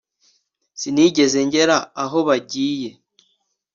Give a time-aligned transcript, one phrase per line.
[0.79, 2.89] sinigeze ngera aho bagiye.